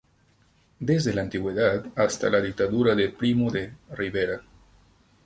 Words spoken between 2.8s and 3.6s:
de Primo